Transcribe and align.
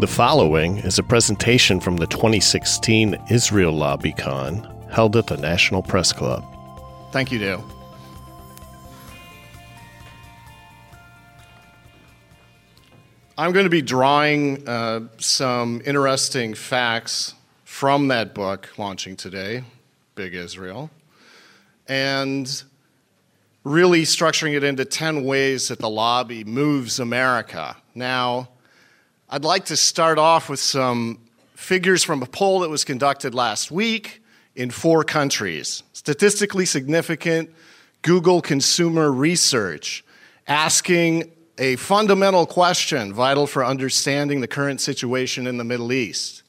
The 0.00 0.06
following 0.06 0.78
is 0.78 0.98
a 0.98 1.02
presentation 1.02 1.78
from 1.78 1.98
the 1.98 2.06
2016 2.06 3.22
Israel 3.28 3.74
LobbyCon 3.74 4.90
held 4.90 5.14
at 5.14 5.26
the 5.26 5.36
National 5.36 5.82
Press 5.82 6.10
Club. 6.10 6.42
Thank 7.12 7.30
you, 7.30 7.38
Dale. 7.38 7.62
I'm 13.36 13.52
going 13.52 13.64
to 13.64 13.70
be 13.70 13.82
drawing 13.82 14.66
uh, 14.66 15.00
some 15.18 15.82
interesting 15.84 16.54
facts 16.54 17.34
from 17.64 18.08
that 18.08 18.32
book 18.34 18.70
launching 18.78 19.16
today, 19.16 19.64
Big 20.14 20.34
Israel, 20.34 20.88
and 21.88 22.62
really 23.64 24.04
structuring 24.04 24.54
it 24.54 24.64
into 24.64 24.86
10 24.86 25.24
ways 25.24 25.68
that 25.68 25.78
the 25.78 25.90
lobby 25.90 26.42
moves 26.42 26.98
America. 26.98 27.76
Now, 27.94 28.48
I'd 29.32 29.44
like 29.44 29.66
to 29.66 29.76
start 29.76 30.18
off 30.18 30.48
with 30.48 30.58
some 30.58 31.20
figures 31.54 32.02
from 32.02 32.20
a 32.20 32.26
poll 32.26 32.60
that 32.60 32.68
was 32.68 32.82
conducted 32.82 33.32
last 33.32 33.70
week 33.70 34.24
in 34.56 34.72
four 34.72 35.04
countries. 35.04 35.84
Statistically 35.92 36.66
significant 36.66 37.48
Google 38.02 38.42
consumer 38.42 39.12
research 39.12 40.04
asking 40.48 41.30
a 41.58 41.76
fundamental 41.76 42.44
question 42.44 43.12
vital 43.12 43.46
for 43.46 43.64
understanding 43.64 44.40
the 44.40 44.48
current 44.48 44.80
situation 44.80 45.46
in 45.46 45.58
the 45.58 45.64
Middle 45.64 45.92
East. 45.92 46.42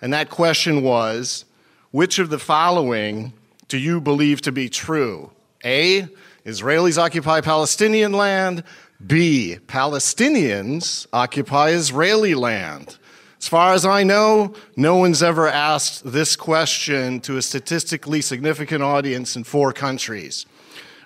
And 0.00 0.12
that 0.12 0.30
question 0.30 0.82
was 0.84 1.44
which 1.90 2.20
of 2.20 2.30
the 2.30 2.38
following 2.38 3.32
do 3.66 3.76
you 3.76 4.00
believe 4.00 4.40
to 4.42 4.52
be 4.52 4.68
true? 4.68 5.32
A, 5.64 6.06
Israelis 6.46 6.96
occupy 6.96 7.40
Palestinian 7.40 8.12
land. 8.12 8.62
B, 9.06 9.56
Palestinians 9.66 11.06
occupy 11.12 11.70
Israeli 11.70 12.34
land. 12.34 12.98
As 13.38 13.48
far 13.48 13.72
as 13.72 13.86
I 13.86 14.02
know, 14.02 14.52
no 14.76 14.96
one's 14.96 15.22
ever 15.22 15.48
asked 15.48 16.02
this 16.04 16.36
question 16.36 17.20
to 17.20 17.38
a 17.38 17.42
statistically 17.42 18.20
significant 18.20 18.82
audience 18.82 19.36
in 19.36 19.44
four 19.44 19.72
countries. 19.72 20.44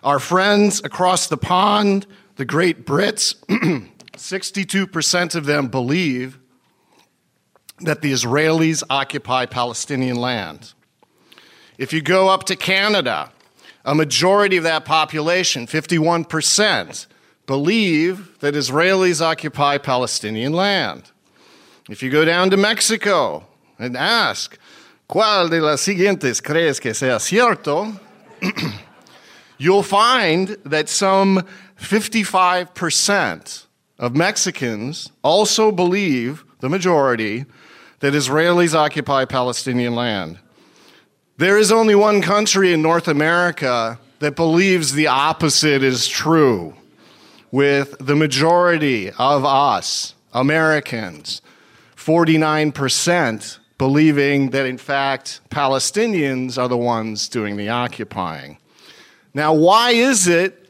Our 0.03 0.19
friends 0.19 0.83
across 0.83 1.29
the 1.29 1.37
pond, 1.37 2.07
the 2.35 2.45
Great 2.45 2.85
Brits, 2.85 3.37
62% 4.17 5.35
of 5.37 5.47
them 5.47 5.69
believe 5.69 6.41
that 7.81 8.03
the 8.03 8.13
Israelis 8.13 8.83
occupy 8.91 9.47
Palestinian 9.47 10.17
land. 10.17 10.75
If 11.79 11.93
you 11.93 12.03
go 12.03 12.29
up 12.29 12.45
to 12.45 12.57
Canada, 12.57 13.31
a 13.85 13.95
majority 13.95 14.57
of 14.57 14.65
that 14.65 14.85
population, 14.85 15.67
51%, 15.67 17.07
believe 17.47 18.39
that 18.41 18.55
Israelis 18.55 19.21
occupy 19.21 19.79
Palestinian 19.79 20.53
land. 20.53 21.11
If 21.89 22.03
you 22.03 22.11
go 22.11 22.25
down 22.25 22.51
to 22.51 22.57
Mexico 22.57 23.47
and 23.79 23.97
ask, 23.97 24.59
¿Cuál 25.09 25.51
de 25.51 25.61
las 25.61 25.83
siguientes 25.83 26.43
crees 26.43 26.81
que 26.81 26.95
sea 26.95 27.19
cierto? 27.19 28.01
you'll 29.59 29.83
find 29.83 30.57
that 30.65 30.89
some 30.89 31.45
55% 31.79 33.67
of 33.99 34.17
Mexicans 34.17 35.13
also 35.23 35.71
believe, 35.71 36.45
the 36.61 36.69
majority, 36.69 37.45
that 38.01 38.15
Israelis 38.15 38.75
occupy 38.75 39.25
Palestinian 39.25 39.95
land. 39.95 40.39
There 41.37 41.59
is 41.59 41.71
only 41.71 41.95
one 41.95 42.23
country 42.23 42.73
in 42.73 42.81
North 42.81 43.09
America 43.09 43.99
that 44.21 44.37
believes 44.37 44.93
the 44.93 45.09
opposite 45.09 45.83
is 45.83 46.09
true, 46.09 46.75
with 47.55 47.95
the 48.01 48.17
majority 48.17 49.13
of 49.13 49.45
us, 49.45 50.17
Americans, 50.33 51.41
49%, 51.95 53.59
believing 53.79 54.51
that 54.51 54.67
in 54.67 54.77
fact 54.77 55.41
Palestinians 55.51 56.61
are 56.61 56.67
the 56.67 56.77
ones 56.77 57.29
doing 57.29 57.57
the 57.57 57.69
occupying. 57.69 58.59
Now, 59.35 59.55
why 59.55 59.93
is 59.93 60.27
it 60.27 60.69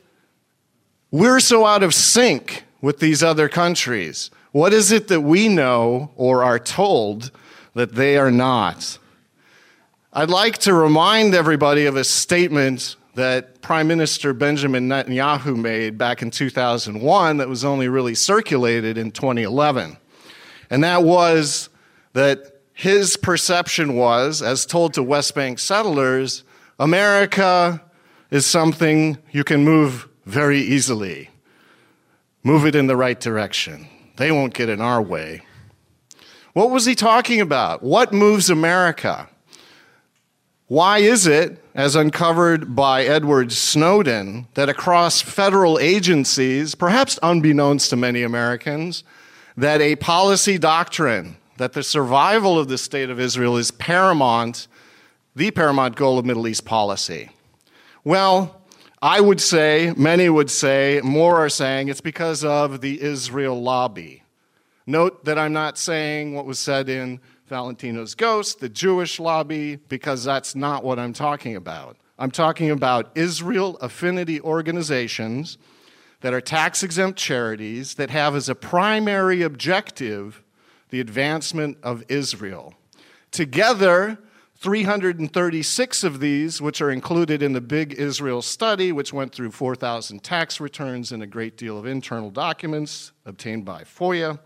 we're 1.11 1.41
so 1.41 1.65
out 1.65 1.83
of 1.83 1.95
sync 1.95 2.65
with 2.83 2.99
these 2.99 3.23
other 3.23 3.49
countries? 3.49 4.31
What 4.53 4.75
is 4.75 4.93
it 4.93 5.09
that 5.09 5.23
we 5.23 5.49
know 5.49 6.11
or 6.17 6.45
are 6.45 6.59
told 6.59 7.31
that 7.73 7.95
they 7.95 8.19
are 8.19 8.31
not? 8.31 8.99
I'd 10.13 10.29
like 10.29 10.59
to 10.59 10.75
remind 10.75 11.35
everybody 11.35 11.87
of 11.87 11.97
a 11.97 12.05
statement 12.05 12.97
that 13.15 13.61
Prime 13.61 13.87
Minister 13.87 14.33
Benjamin 14.33 14.89
Netanyahu 14.89 15.57
made 15.57 15.97
back 15.97 16.23
in 16.23 16.31
2001 16.31 17.37
that 17.37 17.49
was 17.49 17.65
only 17.65 17.89
really 17.89 18.15
circulated 18.15 18.99
in 18.99 19.11
2011. 19.13 19.97
And 20.71 20.83
that 20.85 21.03
was 21.03 21.69
that 22.13 22.61
his 22.73 23.17
perception 23.17 23.95
was, 23.95 24.43
as 24.43 24.67
told 24.67 24.95
to 24.95 25.03
West 25.03 25.35
Bank 25.35 25.59
settlers, 25.59 26.43
America 26.79 27.83
is 28.31 28.47
something 28.47 29.19
you 29.31 29.45
can 29.45 29.65
move 29.65 30.09
very 30.27 30.59
easily. 30.59 31.31
Move 32.43 32.67
it 32.67 32.75
in 32.75 32.89
the 32.89 32.97
right 32.97 33.19
direction. 33.21 33.89
They 34.17 34.33
won't 34.33 34.55
get 34.55 34.69
in 34.69 34.81
our 34.81 35.01
way. 35.01 35.43
What 36.53 36.71
was 36.71 36.85
he 36.85 36.95
talking 36.95 37.41
about? 37.41 37.83
What 37.83 38.13
moves 38.13 38.51
America? 38.51 39.29
Why 40.67 40.99
is 40.99 41.27
it, 41.27 41.63
as 41.75 41.95
uncovered 41.95 42.75
by 42.75 43.05
Edward 43.05 43.53
Snowden, 43.53 44.49
that 44.55 44.71
across 44.71 45.21
federal 45.21 45.79
agencies, 45.79 46.75
perhaps 46.75 47.19
unbeknownst 47.23 47.91
to 47.91 47.97
many 47.97 48.23
Americans, 48.23 49.05
that 49.59 49.83
a 49.83 49.97
policy 49.97 50.57
doctrine 50.57 51.37
that 51.59 51.75
the 51.75 51.83
survival 51.83 52.59
of 52.59 52.69
the 52.69 52.79
state 52.79 53.11
of 53.11 53.21
Israel 53.21 53.59
is 53.59 53.71
paramount, 53.71 54.67
the 55.37 55.51
paramount 55.51 55.97
goal 55.97 56.19
of 56.19 56.25
Middle 56.25 56.49
East 56.49 56.65
policy? 56.65 57.31
Well, 58.03 58.63
I 59.03 59.21
would 59.21 59.43
say, 59.43 59.93
many 59.99 60.31
would 60.31 60.51
say, 60.51 61.01
more 61.05 61.37
are 61.37 61.51
saying 61.51 61.89
it's 61.89 62.01
because 62.01 62.43
of 62.43 62.81
the 62.81 63.03
Israel 63.03 63.61
lobby. 63.63 64.23
Note 64.87 65.27
that 65.27 65.39
I'm 65.39 65.53
not 65.53 65.77
saying 65.77 66.35
what 66.35 66.47
was 66.47 66.59
said 66.59 66.89
in 66.89 67.21
Valentino's 67.55 68.17
Ghost, 68.17 68.59
the 68.59 68.69
Jewish 68.69 69.21
lobby, 69.21 69.77
because 69.77 70.25
that's 70.25 70.57
not 70.57 70.83
what 70.83 70.99
I'm 70.99 71.13
talking 71.13 71.55
about. 71.55 71.97
I'm 72.19 72.33
talking 72.33 72.69
about 72.73 73.13
Israel 73.15 73.77
affinity 73.77 74.41
organizations 74.41 75.57
that 76.23 76.35
are 76.35 76.41
tax 76.41 76.83
exempt 76.83 77.17
charities 77.17 77.95
that 77.95 78.11
have 78.11 78.35
as 78.35 78.49
a 78.49 78.57
primary 78.57 79.43
objective 79.43 80.43
the 80.91 80.99
advancement 80.99 81.79
of 81.85 82.03
Israel. 82.09 82.75
Together, 83.31 84.19
336 84.57 86.03
of 86.03 86.19
these, 86.19 86.61
which 86.61 86.81
are 86.81 86.91
included 86.91 87.41
in 87.41 87.53
the 87.53 87.61
Big 87.61 87.93
Israel 87.93 88.43
study, 88.43 88.91
which 88.91 89.13
went 89.13 89.33
through 89.33 89.53
4,000 89.53 90.25
tax 90.25 90.59
returns 90.59 91.13
and 91.13 91.23
a 91.23 91.27
great 91.29 91.57
deal 91.57 91.79
of 91.79 91.87
internal 91.87 92.31
documents 92.31 93.13
obtained 93.25 93.65
by 93.65 93.85
FOIA, 93.85 94.41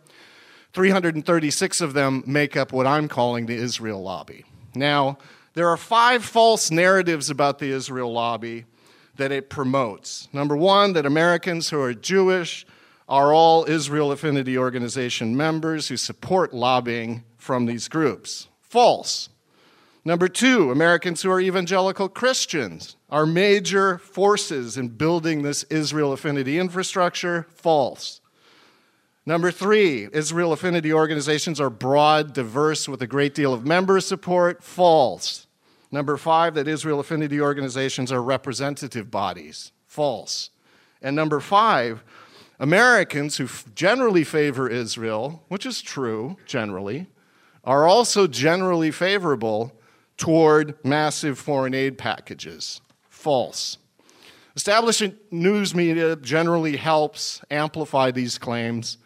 336 0.79 1.81
of 1.81 1.93
them 1.93 2.23
make 2.25 2.57
up 2.57 2.73
what 2.73 2.87
I'm 2.87 3.09
calling 3.09 3.47
the 3.47 3.57
Israel 3.57 4.01
lobby. 4.01 4.45
Now, 4.77 5.19
there 5.55 5.67
are 5.67 5.77
five 5.77 6.25
false 6.25 6.71
narratives 6.71 7.31
about 7.31 7.59
the 7.59 7.73
Israel 7.73 8.13
lobby 8.13 8.65
that 9.17 9.33
it 9.33 9.51
promotes. 9.51 10.29
Number 10.33 10.57
one, 10.57 10.93
that 10.93 11.05
Americans 11.05 11.71
who 11.71 11.81
are 11.81 11.95
Jewish 11.95 12.65
are 13.09 13.33
all 13.35 13.65
Israel 13.65 14.13
Affinity 14.13 14.57
Organization 14.57 15.37
members 15.37 15.89
who 15.89 15.97
support 15.97 16.55
lobbying 16.55 17.25
from 17.39 17.67
these 17.67 17.89
groups. 17.89 18.47
False. 18.61 19.31
Number 20.05 20.29
two, 20.29 20.71
Americans 20.71 21.23
who 21.23 21.31
are 21.33 21.41
evangelical 21.41 22.09
Christians 22.09 22.97
are 23.11 23.27
major 23.27 23.99
forces 23.99 24.77
in 24.77 24.91
building 24.91 25.43
this 25.43 25.65
Israel 25.65 26.13
Affinity 26.13 26.57
infrastructure. 26.57 27.49
False. 27.51 28.18
Number 29.29 29.51
three, 29.51 30.09
Israel 30.11 30.55
affinity 30.55 30.91
organizations 30.91 31.61
are 31.61 31.69
broad, 31.69 32.33
diverse, 32.33 32.89
with 32.89 33.03
a 33.03 33.07
great 33.07 33.35
deal 33.35 33.53
of 33.53 33.67
member 33.67 34.01
support. 34.01 34.63
False. 34.65 35.47
Number 35.93 36.17
five, 36.17 36.55
that 36.55 36.67
Israel 36.67 36.99
affinity 36.99 37.39
organizations 37.39 38.11
are 38.11 38.23
representative 38.23 39.11
bodies. 39.11 39.71
False. 39.87 40.49
And 41.03 41.15
number 41.15 41.41
five, 41.41 42.03
Americans 42.59 43.37
who 43.37 43.51
generally 43.75 44.25
favor 44.25 44.67
Israel, 44.67 45.45
which 45.49 45.67
is 45.67 45.83
true 45.83 46.39
generally, 46.47 47.07
are 47.65 47.87
also 47.87 48.27
generally 48.27 48.91
favorable 48.91 49.79
toward 50.17 50.83
massive 50.83 51.39
foreign 51.39 51.75
aid 51.75 51.99
packages. 51.99 52.81
False. 53.11 53.77
Establishing 54.57 55.19
news 55.31 55.75
media 55.75 56.17
generally 56.17 56.79
helps 56.79 57.43
amplify 57.51 58.11
these 58.11 58.39
claims 58.39 58.97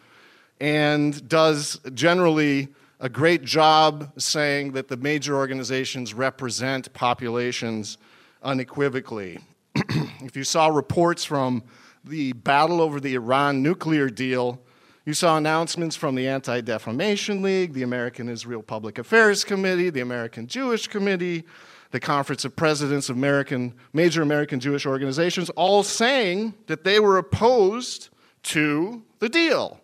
and 0.59 1.27
does 1.27 1.79
generally 1.93 2.69
a 2.99 3.09
great 3.09 3.43
job 3.43 4.11
saying 4.17 4.73
that 4.73 4.87
the 4.87 4.97
major 4.97 5.35
organizations 5.35 6.13
represent 6.13 6.91
populations 6.93 7.97
unequivocally. 8.41 9.39
if 9.75 10.35
you 10.35 10.43
saw 10.43 10.67
reports 10.67 11.25
from 11.25 11.63
the 12.05 12.33
battle 12.33 12.81
over 12.81 12.99
the 12.99 13.15
Iran 13.15 13.61
nuclear 13.61 14.09
deal, 14.09 14.61
You 15.05 15.13
saw 15.13 15.35
announcements 15.35 15.97
from 15.97 16.15
the 16.15 16.29
Anti 16.29 16.61
Defamation 16.61 17.41
League, 17.41 17.73
the 17.73 17.83
American 17.83 18.29
Israel 18.29 18.63
Public 18.63 18.97
Affairs 18.97 19.43
Committee, 19.43 19.89
the 19.89 19.99
American 19.99 20.47
Jewish 20.47 20.87
Committee, 20.87 21.43
the 21.91 21.99
Conference 21.99 22.45
of 22.45 22.55
Presidents 22.55 23.09
of 23.09 23.17
American, 23.17 23.73
major 23.91 24.21
American 24.21 24.61
Jewish 24.61 24.85
organizations, 24.85 25.49
all 25.51 25.83
saying 25.83 26.53
that 26.67 26.85
they 26.85 27.01
were 27.01 27.17
opposed 27.17 28.09
to 28.43 29.03
the 29.19 29.27
deal. 29.27 29.81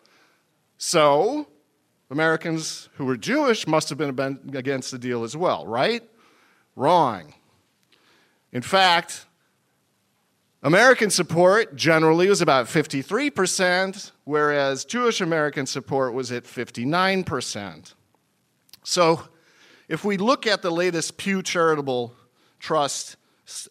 So, 0.82 1.46
Americans 2.10 2.88
who 2.94 3.04
were 3.04 3.18
Jewish 3.18 3.68
must 3.68 3.90
have 3.90 3.98
been 3.98 4.40
against 4.54 4.92
the 4.92 4.98
deal 4.98 5.26
as 5.26 5.36
well, 5.36 5.68
right? 5.68 6.02
Wrong. 6.78 7.34
In 8.54 8.62
fact, 8.62 9.26
American 10.64 11.10
support 11.10 11.76
generally 11.76 12.30
was 12.30 12.42
about 12.42 12.68
53%, 12.68 14.12
whereas 14.24 14.86
Jewish 14.86 15.20
American 15.20 15.66
support 15.66 16.14
was 16.14 16.32
at 16.32 16.46
59%. 16.46 17.94
So, 18.82 19.28
if 19.90 20.06
we 20.06 20.16
look 20.16 20.48
at 20.48 20.62
the 20.62 20.72
latest 20.72 21.18
Pew 21.18 21.44
Charitable 21.44 22.16
Trust 22.58 23.18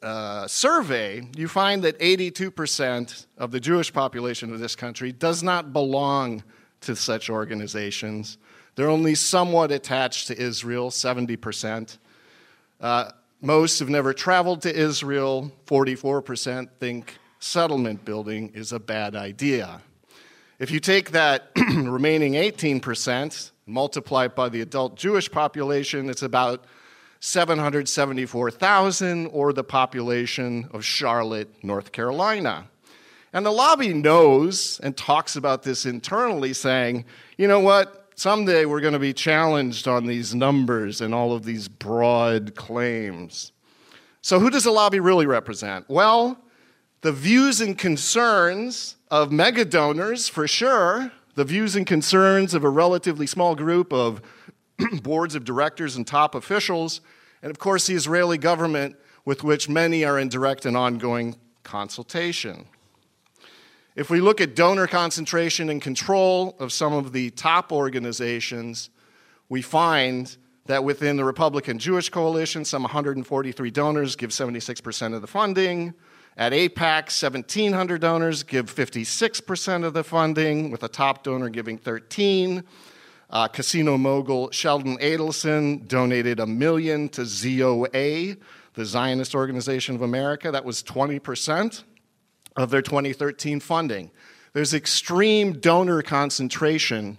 uh, 0.03 0.47
survey, 0.47 1.27
you 1.39 1.49
find 1.49 1.83
that 1.85 1.99
82% 2.01 3.27
of 3.39 3.51
the 3.51 3.61
Jewish 3.61 3.91
population 3.95 4.53
of 4.53 4.61
this 4.61 4.77
country 4.77 5.11
does 5.11 5.43
not 5.43 5.73
belong 5.73 6.43
to 6.83 6.97
such 6.97 7.31
organizations. 7.31 8.39
They're 8.75 8.91
only 8.91 9.15
somewhat 9.15 9.73
attached 9.73 10.27
to 10.29 10.39
Israel, 10.39 10.91
70%. 10.91 11.99
Uh, 12.81 13.11
most 13.41 13.79
have 13.79 13.89
never 13.89 14.13
traveled 14.13 14.63
to 14.63 14.75
Israel. 14.75 15.53
44% 15.67 16.69
think 16.79 17.17
settlement 17.41 18.05
building 18.05 18.53
is 18.55 18.73
a 18.73 18.79
bad 18.79 19.17
idea. 19.17 19.81
If 20.59 20.71
you 20.71 20.81
take 20.81 21.13
that 21.13 21.51
remaining 21.57 22.33
18%, 22.33 23.53
multiply 23.67 24.25
it 24.25 24.35
by 24.35 24.49
the 24.49 24.61
adult 24.61 24.97
Jewish 24.97 25.31
population, 25.31 26.11
it's 26.11 26.23
about 26.23 26.65
774,000, 27.21 29.27
or 29.29 29.53
the 29.53 29.65
population 29.65 30.69
of 30.73 30.85
Charlotte, 30.85 31.49
North 31.63 31.93
Carolina. 31.93 32.69
And 33.39 33.47
the 33.47 33.53
lobby 33.53 33.95
knows 33.95 34.81
and 34.81 34.97
talks 34.97 35.37
about 35.37 35.63
this 35.63 35.87
internally, 35.87 36.53
saying, 36.53 37.05
you 37.37 37.47
know 37.47 37.61
what? 37.61 38.11
Someday 38.17 38.65
we're 38.65 38.81
going 38.81 38.95
to 38.95 38.99
be 38.99 39.13
challenged 39.13 39.87
on 39.87 40.07
these 40.07 40.35
numbers 40.35 41.01
and 41.01 41.15
all 41.15 41.33
of 41.33 41.45
these 41.45 41.69
broad 41.69 42.57
claims. 42.57 43.53
So, 44.23 44.41
who 44.41 44.51
does 44.51 44.65
the 44.65 44.73
lobby 44.73 44.99
really 44.99 45.25
represent? 45.25 45.89
Well, 45.89 46.37
the 47.03 47.13
views 47.13 47.61
and 47.61 47.79
concerns 47.79 48.97
of 49.09 49.31
mega 49.31 49.65
donors, 49.65 50.29
for 50.29 50.49
sure, 50.49 51.13
the 51.37 51.45
views 51.45 51.77
and 51.77 51.87
concerns 51.87 52.55
of 52.55 52.65
a 52.65 52.69
relatively 52.69 53.29
small 53.29 53.55
group 53.55 53.93
of 53.93 54.21
boards 55.05 55.37
of 55.37 55.45
directors 55.45 55.95
and 55.95 56.05
top 56.05 56.35
officials, 56.35 57.03
and 57.41 57.53
of 57.53 57.61
course, 57.61 57.87
the 57.87 57.95
Israeli 57.95 58.37
government, 58.37 58.97
with 59.25 59.45
which 59.45 59.69
many 59.69 60.05
are 60.05 60.19
in 60.19 60.29
direct 60.29 60.67
and 60.67 60.77
ongoing 60.77 61.37
consultation. 61.63 62.67
If 63.99 64.11
we 64.11 64.21
look 64.21 64.41
at 64.41 64.55
donor 64.55 64.87
concentration 64.87 65.69
and 65.71 65.83
control 65.83 66.55
of 66.61 66.73
some 66.73 66.93
of 66.93 67.13
the 67.13 67.31
top 67.31 67.73
organizations, 67.73 68.91
we 69.49 69.61
find 69.61 70.37
that 70.67 70.85
within 70.85 71.17
the 71.17 71.25
Republican 71.25 71.81
Jewish 71.81 72.09
Coalition, 72.09 72.65
some 72.65 72.83
143 72.83 73.71
donors 73.73 74.15
give 74.15 74.31
76% 74.31 75.15
of 75.17 75.21
the 75.21 75.27
funding. 75.27 75.95
At 76.37 76.53
AIPAC, 76.53 77.07
1,700 77.07 78.01
donors 78.01 78.45
give 78.45 78.73
56% 78.73 79.85
of 79.85 79.95
the 79.95 80.05
funding, 80.05 80.71
with 80.71 80.85
a 80.85 80.89
top 80.89 81.25
donor 81.25 81.49
giving 81.49 81.77
13. 81.77 82.63
Uh, 83.31 83.49
casino 83.49 83.99
mogul 83.99 84.53
Sheldon 84.53 84.97
Adelson 84.99 85.89
donated 85.89 86.39
a 86.39 86.47
million 86.47 87.09
to 87.09 87.23
ZOA, 87.23 88.37
the 88.75 88.85
Zionist 88.85 89.35
Organization 89.35 89.97
of 89.97 90.03
America. 90.03 90.53
That 90.53 90.65
was 90.65 90.85
20% 90.85 91.83
of 92.59 92.71
their 92.71 92.83
2013 92.83 93.61
funding. 93.61 94.11
There's 94.53 94.75
extreme 94.75 95.61
donor 95.61 96.03
concentration 96.03 97.19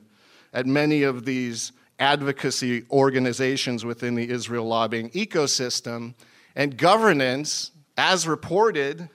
at 0.54 0.66
many 0.66 1.04
of 1.04 1.26
these 1.26 1.72
advocacy 2.00 2.84
organizations 2.92 3.86
within 3.86 4.16
the 4.16 4.30
Israel 4.30 4.66
lobbying 4.66 5.10
ecosystem, 5.12 6.14
and 6.56 6.78
governance, 6.78 7.72
as 7.98 8.28
reported 8.28 9.10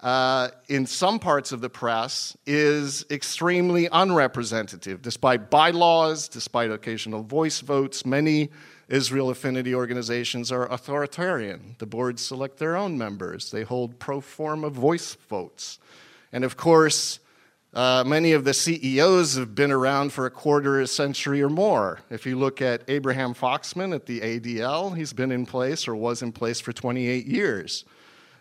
uh, 0.00 0.48
in 0.68 0.86
some 0.86 1.18
parts 1.18 1.52
of 1.52 1.60
the 1.60 1.68
press, 1.68 2.36
is 2.46 3.04
extremely 3.10 3.88
unrepresentative. 3.92 5.02
Despite 5.02 5.50
bylaws, 5.50 6.28
despite 6.28 6.70
occasional 6.70 7.22
voice 7.22 7.60
votes, 7.60 8.06
many 8.06 8.50
Israel 8.90 9.30
affinity 9.30 9.74
organizations 9.74 10.50
are 10.50 10.70
authoritarian. 10.70 11.76
The 11.78 11.86
boards 11.86 12.20
select 12.22 12.58
their 12.58 12.76
own 12.76 12.98
members, 12.98 13.50
they 13.50 13.62
hold 13.62 13.98
pro 13.98 14.20
forma 14.20 14.68
voice 14.68 15.14
votes. 15.28 15.78
And 16.32 16.44
of 16.44 16.56
course, 16.56 17.20
uh, 17.72 18.02
many 18.04 18.32
of 18.32 18.42
the 18.44 18.52
CEOs 18.52 19.36
have 19.36 19.54
been 19.54 19.70
around 19.70 20.12
for 20.12 20.26
a 20.26 20.30
quarter 20.30 20.80
of 20.80 20.84
a 20.84 20.88
century 20.88 21.40
or 21.40 21.48
more. 21.48 22.00
If 22.10 22.26
you 22.26 22.36
look 22.36 22.60
at 22.60 22.82
Abraham 22.88 23.32
Foxman 23.32 23.94
at 23.94 24.06
the 24.06 24.20
ADL, 24.20 24.96
he's 24.96 25.12
been 25.12 25.30
in 25.30 25.46
place 25.46 25.86
or 25.86 25.94
was 25.94 26.20
in 26.20 26.32
place 26.32 26.60
for 26.60 26.72
28 26.72 27.26
years. 27.26 27.84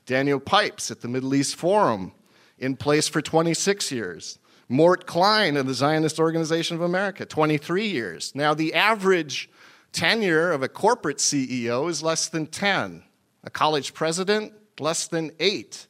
Daniel 0.07 0.39
Pipes 0.39 0.89
at 0.89 1.01
the 1.01 1.07
Middle 1.07 1.35
East 1.35 1.55
Forum, 1.55 2.11
in 2.57 2.75
place 2.75 3.07
for 3.07 3.21
26 3.21 3.91
years. 3.91 4.39
Mort 4.67 5.05
Klein 5.05 5.57
of 5.57 5.67
the 5.67 5.75
Zionist 5.75 6.19
Organization 6.19 6.75
of 6.75 6.81
America, 6.81 7.25
23 7.25 7.87
years. 7.87 8.33
Now, 8.33 8.55
the 8.55 8.73
average 8.73 9.49
Tenure 9.91 10.51
of 10.51 10.63
a 10.63 10.69
corporate 10.69 11.17
CEO 11.17 11.89
is 11.89 12.03
less 12.03 12.27
than 12.27 12.47
10, 12.47 13.03
a 13.43 13.49
college 13.49 13.93
president, 13.93 14.53
less 14.79 15.07
than 15.07 15.31
8. 15.39 15.87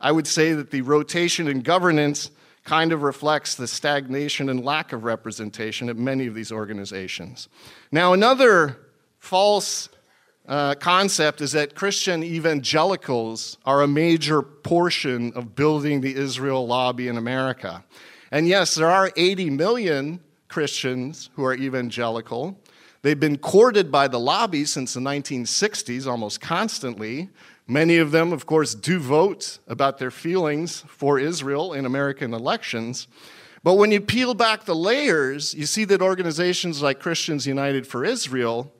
I 0.00 0.12
would 0.12 0.26
say 0.26 0.52
that 0.52 0.70
the 0.70 0.82
rotation 0.82 1.48
in 1.48 1.60
governance 1.60 2.30
kind 2.64 2.92
of 2.92 3.02
reflects 3.02 3.54
the 3.54 3.66
stagnation 3.66 4.48
and 4.48 4.64
lack 4.64 4.92
of 4.92 5.04
representation 5.04 5.88
at 5.88 5.96
many 5.96 6.26
of 6.26 6.34
these 6.34 6.52
organizations. 6.52 7.48
Now, 7.90 8.12
another 8.12 8.78
false 9.18 9.88
uh, 10.46 10.74
concept 10.74 11.40
is 11.40 11.52
that 11.52 11.74
Christian 11.74 12.22
evangelicals 12.22 13.58
are 13.64 13.82
a 13.82 13.88
major 13.88 14.42
portion 14.42 15.32
of 15.34 15.54
building 15.54 16.00
the 16.00 16.14
Israel 16.14 16.66
lobby 16.66 17.08
in 17.08 17.16
America. 17.16 17.84
And 18.30 18.48
yes, 18.48 18.74
there 18.74 18.90
are 18.90 19.10
80 19.16 19.50
million 19.50 20.20
Christians 20.48 21.30
who 21.34 21.44
are 21.44 21.54
evangelical, 21.54 22.60
They've 23.02 23.18
been 23.18 23.38
courted 23.38 23.90
by 23.90 24.06
the 24.06 24.20
lobby 24.20 24.64
since 24.64 24.94
the 24.94 25.00
1960s 25.00 26.06
almost 26.06 26.40
constantly. 26.40 27.30
Many 27.66 27.98
of 27.98 28.12
them, 28.12 28.32
of 28.32 28.46
course, 28.46 28.74
do 28.76 29.00
vote 29.00 29.58
about 29.66 29.98
their 29.98 30.12
feelings 30.12 30.84
for 30.86 31.18
Israel 31.18 31.72
in 31.72 31.84
American 31.84 32.32
elections. 32.32 33.08
But 33.64 33.74
when 33.74 33.90
you 33.90 34.00
peel 34.00 34.34
back 34.34 34.64
the 34.64 34.74
layers, 34.74 35.52
you 35.52 35.66
see 35.66 35.84
that 35.86 36.00
organizations 36.00 36.80
like 36.80 37.00
Christians 37.00 37.46
United 37.46 37.88
for 37.88 38.04
Israel 38.04 38.72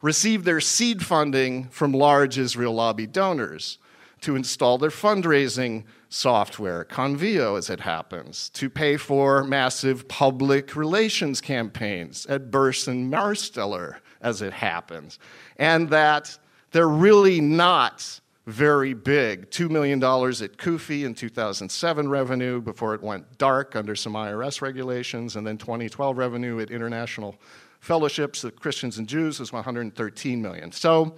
receive 0.00 0.44
their 0.44 0.60
seed 0.60 1.04
funding 1.04 1.68
from 1.68 1.92
large 1.92 2.38
Israel 2.38 2.74
lobby 2.74 3.06
donors 3.06 3.78
to 4.20 4.36
install 4.36 4.78
their 4.78 4.90
fundraising 4.90 5.84
software, 6.14 6.84
Convio 6.84 7.58
as 7.58 7.68
it 7.68 7.80
happens, 7.80 8.48
to 8.50 8.70
pay 8.70 8.96
for 8.96 9.42
massive 9.42 10.06
public 10.06 10.76
relations 10.76 11.40
campaigns 11.40 12.24
at 12.26 12.52
Burson 12.52 13.10
Marsteller 13.10 13.96
as 14.20 14.40
it 14.40 14.52
happens, 14.52 15.18
and 15.56 15.90
that 15.90 16.38
they're 16.70 16.88
really 16.88 17.40
not 17.40 18.20
very 18.46 18.94
big. 18.94 19.50
$2 19.50 19.68
million 19.70 20.02
at 20.02 20.56
CUFI 20.56 21.04
in 21.04 21.14
2007 21.14 22.08
revenue 22.08 22.60
before 22.60 22.94
it 22.94 23.02
went 23.02 23.38
dark 23.38 23.74
under 23.74 23.96
some 23.96 24.12
IRS 24.12 24.60
regulations, 24.60 25.34
and 25.34 25.44
then 25.44 25.58
2012 25.58 26.16
revenue 26.16 26.60
at 26.60 26.70
international 26.70 27.34
fellowships 27.80 28.44
of 28.44 28.54
Christians 28.56 28.98
and 28.98 29.08
Jews 29.08 29.40
was 29.40 29.52
113 29.52 30.40
million. 30.40 30.70
So 30.70 31.16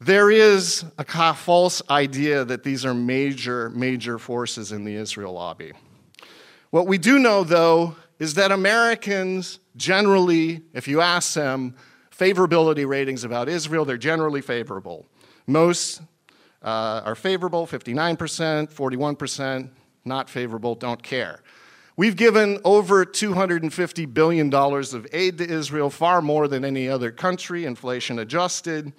there 0.00 0.30
is 0.30 0.84
a 0.96 1.34
false 1.34 1.82
idea 1.90 2.44
that 2.44 2.62
these 2.62 2.84
are 2.84 2.94
major, 2.94 3.70
major 3.70 4.18
forces 4.18 4.70
in 4.72 4.84
the 4.84 4.94
Israel 4.94 5.32
lobby. 5.32 5.72
What 6.70 6.86
we 6.86 6.98
do 6.98 7.18
know, 7.18 7.44
though, 7.44 7.96
is 8.18 8.34
that 8.34 8.52
Americans 8.52 9.58
generally, 9.76 10.62
if 10.72 10.86
you 10.86 11.00
ask 11.00 11.34
them 11.34 11.74
favorability 12.16 12.86
ratings 12.86 13.24
about 13.24 13.48
Israel, 13.48 13.84
they're 13.84 13.96
generally 13.96 14.40
favorable. 14.40 15.06
Most 15.46 16.02
uh, 16.62 17.02
are 17.04 17.14
favorable 17.14 17.66
59%, 17.66 18.72
41% 18.72 19.70
not 20.04 20.30
favorable, 20.30 20.74
don't 20.74 21.02
care. 21.02 21.42
We've 21.96 22.16
given 22.16 22.60
over 22.64 23.04
$250 23.04 24.14
billion 24.14 24.54
of 24.54 25.06
aid 25.12 25.38
to 25.38 25.48
Israel, 25.48 25.90
far 25.90 26.22
more 26.22 26.48
than 26.48 26.64
any 26.64 26.88
other 26.88 27.10
country, 27.10 27.64
inflation 27.64 28.20
adjusted. 28.20 28.92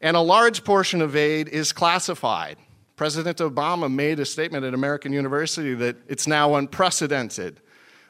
And 0.00 0.16
a 0.16 0.20
large 0.20 0.64
portion 0.64 1.02
of 1.02 1.14
aid 1.14 1.48
is 1.48 1.72
classified. 1.72 2.56
President 2.96 3.38
Obama 3.38 3.92
made 3.92 4.20
a 4.20 4.26
statement 4.26 4.64
at 4.64 4.74
American 4.74 5.12
University 5.12 5.74
that 5.74 5.96
it's 6.08 6.26
now 6.26 6.54
unprecedented. 6.54 7.60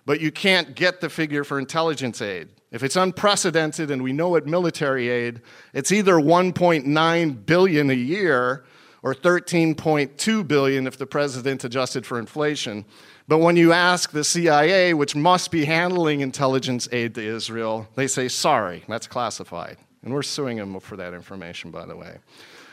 but 0.07 0.21
you 0.21 0.33
can't 0.33 0.75
get 0.75 1.01
the 1.01 1.09
figure 1.09 1.45
for 1.45 1.59
intelligence 1.59 2.21
aid. 2.21 2.49
If 2.73 2.83
it's 2.83 2.97
unprecedented 2.97 3.91
and 3.91 4.03
we 4.03 4.13
know 4.13 4.35
it 4.37 4.47
military 4.47 5.09
aid, 5.09 5.41
it's 5.73 5.93
either 5.93 6.15
1.9 6.15 7.47
billion 7.47 7.91
a 7.91 7.95
year 7.95 8.65
or 9.03 9.15
13.2 9.15 10.49
billion 10.49 10.87
if 10.87 10.97
the 10.99 11.07
president 11.07 11.65
adjusted 11.65 12.07
for 12.07 12.19
inflation. 12.19 12.85
But 13.29 13.39
when 13.39 13.57
you 13.57 13.73
ask 13.73 14.11
the 14.11 14.25
CIA, 14.25 14.95
which 14.95 15.15
must 15.15 15.51
be 15.51 15.65
handling 15.65 16.21
intelligence 16.21 16.89
aid 16.93 17.15
to 17.15 17.23
Israel, 17.23 17.89
they 17.95 18.07
say, 18.07 18.29
sorry, 18.29 18.85
that's 18.89 19.07
classified. 19.07 19.77
And 20.03 20.15
we're 20.15 20.23
suing 20.23 20.57
them 20.57 20.79
for 20.81 20.97
that 20.97 21.15
information, 21.15 21.71
by 21.71 21.87
the 21.87 21.97
way. 21.97 22.19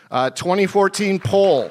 Uh, 0.09 0.29
2014 0.29 1.19
poll. 1.19 1.69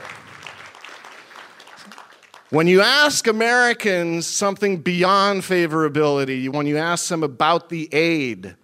When 2.51 2.69
you 2.69 2.81
ask 2.81 3.27
Americans 3.27 4.27
something 4.27 4.79
beyond 4.79 5.43
favorability, 5.43 6.49
when 6.49 6.67
you 6.67 6.77
ask 6.77 7.09
them 7.09 7.23
about 7.23 7.71
the 7.71 7.93
aid 7.93 8.55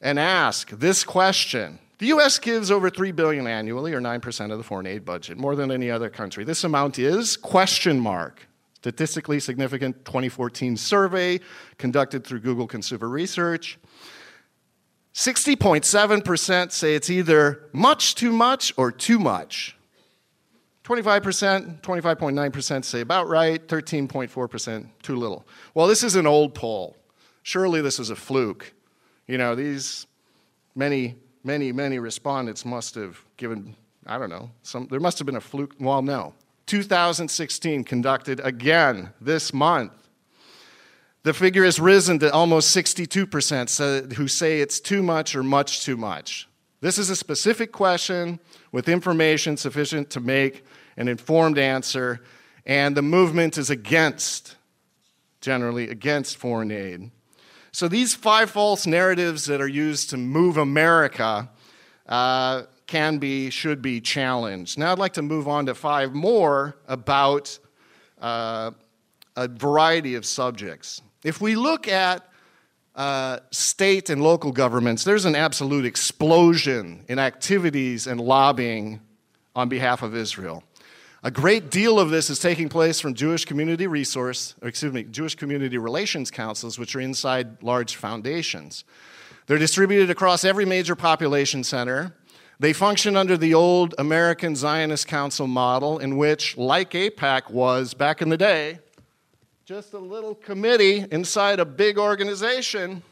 and 0.00 0.18
ask 0.18 0.70
this 0.70 1.02
question, 1.02 1.80
the 1.98 2.06
US 2.06 2.38
gives 2.38 2.70
over 2.70 2.90
3 2.90 3.10
billion 3.12 3.46
annually 3.46 3.94
or 3.94 4.00
9% 4.00 4.52
of 4.52 4.58
the 4.58 4.64
foreign 4.64 4.86
aid 4.86 5.04
budget, 5.04 5.38
more 5.38 5.56
than 5.56 5.70
any 5.70 5.90
other 5.90 6.10
country. 6.10 6.44
This 6.44 6.62
amount 6.62 6.98
is 6.98 7.36
question 7.36 7.98
mark. 7.98 8.46
Statistically 8.76 9.40
significant 9.40 10.04
2014 10.04 10.76
survey 10.76 11.40
conducted 11.78 12.22
through 12.24 12.40
Google 12.40 12.66
Consumer 12.66 13.08
Research. 13.08 13.78
60.7% 15.14 16.72
say 16.72 16.94
it's 16.94 17.08
either 17.08 17.68
much 17.72 18.16
too 18.16 18.32
much 18.32 18.72
or 18.76 18.90
too 18.90 19.18
much. 19.18 19.76
25%, 20.82 21.80
25.9% 21.80 22.84
say 22.84 23.00
about 23.00 23.28
right, 23.28 23.66
13.4% 23.68 24.86
too 25.02 25.16
little. 25.16 25.46
Well, 25.72 25.86
this 25.86 26.02
is 26.02 26.16
an 26.16 26.26
old 26.26 26.54
poll. 26.54 26.96
Surely 27.42 27.80
this 27.80 27.98
is 27.98 28.10
a 28.10 28.16
fluke. 28.16 28.74
You 29.26 29.38
know, 29.38 29.54
these 29.54 30.06
many, 30.74 31.14
many, 31.42 31.72
many 31.72 31.98
respondents 31.98 32.64
must 32.64 32.96
have 32.96 33.18
given, 33.36 33.76
I 34.06 34.18
don't 34.18 34.30
know, 34.30 34.50
some, 34.62 34.88
there 34.90 35.00
must 35.00 35.18
have 35.18 35.26
been 35.26 35.36
a 35.36 35.40
fluke. 35.40 35.74
Well, 35.78 36.02
no. 36.02 36.34
2016 36.66 37.84
conducted 37.84 38.40
again 38.40 39.10
this 39.20 39.54
month. 39.54 39.92
The 41.24 41.32
figure 41.32 41.64
has 41.64 41.80
risen 41.80 42.18
to 42.18 42.30
almost 42.30 42.76
62% 42.76 44.12
who 44.12 44.28
say 44.28 44.60
it's 44.60 44.78
too 44.78 45.02
much 45.02 45.34
or 45.34 45.42
much 45.42 45.82
too 45.82 45.96
much. 45.96 46.46
This 46.82 46.98
is 46.98 47.08
a 47.08 47.16
specific 47.16 47.72
question 47.72 48.38
with 48.72 48.90
information 48.90 49.56
sufficient 49.56 50.10
to 50.10 50.20
make 50.20 50.66
an 50.98 51.08
informed 51.08 51.56
answer, 51.56 52.20
and 52.66 52.94
the 52.94 53.00
movement 53.00 53.56
is 53.56 53.70
against, 53.70 54.56
generally, 55.40 55.88
against 55.88 56.36
foreign 56.36 56.70
aid. 56.70 57.10
So 57.72 57.88
these 57.88 58.14
five 58.14 58.50
false 58.50 58.86
narratives 58.86 59.46
that 59.46 59.62
are 59.62 59.68
used 59.68 60.10
to 60.10 60.18
move 60.18 60.58
America 60.58 61.48
uh, 62.06 62.64
can 62.86 63.16
be, 63.16 63.48
should 63.48 63.80
be 63.80 64.02
challenged. 64.02 64.78
Now 64.78 64.92
I'd 64.92 64.98
like 64.98 65.14
to 65.14 65.22
move 65.22 65.48
on 65.48 65.64
to 65.66 65.74
five 65.74 66.12
more 66.12 66.76
about 66.86 67.58
uh, 68.20 68.72
a 69.36 69.48
variety 69.48 70.16
of 70.16 70.26
subjects. 70.26 71.00
If 71.24 71.40
we 71.40 71.56
look 71.56 71.88
at 71.88 72.28
uh, 72.94 73.38
state 73.50 74.10
and 74.10 74.22
local 74.22 74.52
governments, 74.52 75.04
there's 75.04 75.24
an 75.24 75.34
absolute 75.34 75.86
explosion 75.86 77.02
in 77.08 77.18
activities 77.18 78.06
and 78.06 78.20
lobbying 78.20 79.00
on 79.56 79.70
behalf 79.70 80.02
of 80.02 80.14
Israel. 80.14 80.62
A 81.22 81.30
great 81.30 81.70
deal 81.70 81.98
of 81.98 82.10
this 82.10 82.28
is 82.28 82.38
taking 82.38 82.68
place 82.68 83.00
from 83.00 83.14
Jewish 83.14 83.46
community 83.46 83.86
resource, 83.86 84.54
excuse 84.60 84.92
me, 84.92 85.04
Jewish 85.04 85.34
community 85.34 85.78
relations 85.78 86.30
councils, 86.30 86.78
which 86.78 86.94
are 86.94 87.00
inside 87.00 87.62
large 87.62 87.96
foundations. 87.96 88.84
They're 89.46 89.56
distributed 89.56 90.10
across 90.10 90.44
every 90.44 90.66
major 90.66 90.94
population 90.94 91.64
center. 91.64 92.14
They 92.60 92.74
function 92.74 93.16
under 93.16 93.38
the 93.38 93.54
old 93.54 93.94
American 93.96 94.54
Zionist 94.54 95.08
Council 95.08 95.46
model, 95.46 95.98
in 95.98 96.18
which, 96.18 96.58
like 96.58 96.90
AIPAC 96.90 97.50
was 97.50 97.94
back 97.94 98.20
in 98.20 98.28
the 98.28 98.36
day, 98.36 98.80
just 99.64 99.94
a 99.94 99.98
little 99.98 100.34
committee 100.34 101.06
inside 101.10 101.58
a 101.58 101.64
big 101.64 101.98
organization 101.98 103.02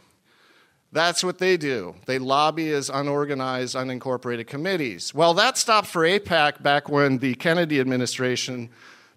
that's 0.92 1.24
what 1.24 1.38
they 1.38 1.56
do. 1.56 1.94
They 2.04 2.18
lobby 2.18 2.70
as 2.70 2.90
unorganized, 2.90 3.74
unincorporated 3.74 4.46
committees. 4.46 5.14
Well, 5.14 5.32
that 5.34 5.56
stopped 5.56 5.88
for 5.88 6.02
AIPAC 6.02 6.62
back 6.62 6.90
when 6.90 7.16
the 7.16 7.34
Kennedy 7.36 7.80
administration 7.80 8.68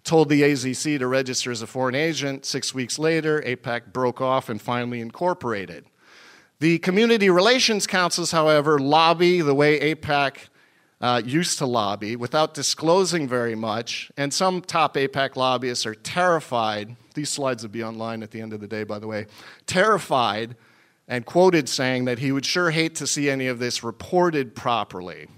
told 0.02 0.30
the 0.30 0.40
AZC 0.40 0.98
to 0.98 1.06
register 1.06 1.50
as 1.50 1.60
a 1.60 1.66
foreign 1.66 1.94
agent. 1.94 2.46
Six 2.46 2.72
weeks 2.72 2.98
later, 2.98 3.42
AIPAC 3.42 3.92
broke 3.92 4.22
off 4.22 4.48
and 4.48 4.60
finally 4.60 5.00
incorporated. 5.00 5.84
The 6.60 6.78
community 6.78 7.28
relations 7.28 7.86
councils, 7.86 8.30
however, 8.30 8.78
lobby 8.78 9.42
the 9.42 9.54
way 9.54 9.94
AIPAC 9.94 10.48
uh, 11.00 11.20
used 11.24 11.58
to 11.58 11.66
lobby 11.66 12.16
without 12.16 12.54
disclosing 12.54 13.28
very 13.28 13.54
much, 13.54 14.10
and 14.16 14.32
some 14.32 14.62
top 14.62 14.94
AIPAC 14.94 15.36
lobbyists 15.36 15.84
are 15.86 15.94
terrified. 15.94 16.96
These 17.14 17.30
slides 17.30 17.62
will 17.62 17.70
be 17.70 17.84
online 17.84 18.22
at 18.22 18.30
the 18.30 18.40
end 18.40 18.52
of 18.52 18.60
the 18.60 18.68
day, 18.68 18.84
by 18.84 18.98
the 18.98 19.06
way. 19.06 19.26
Terrified 19.66 20.56
and 21.08 21.24
quoted 21.24 21.68
saying 21.68 22.06
that 22.06 22.18
he 22.18 22.32
would 22.32 22.46
sure 22.46 22.70
hate 22.70 22.94
to 22.96 23.06
see 23.06 23.30
any 23.30 23.46
of 23.46 23.58
this 23.58 23.84
reported 23.84 24.54
properly. 24.54 25.28